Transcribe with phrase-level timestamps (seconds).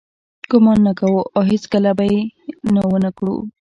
[0.49, 2.19] ګمان نه کوو او هیڅکله به یې
[2.91, 3.35] ونه کړو.